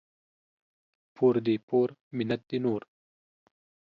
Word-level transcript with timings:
پور 1.15 1.35
دي 1.45 1.55
پور، 1.67 1.87
منت 2.17 2.41
دي 2.49 2.57
نور. 2.65 2.81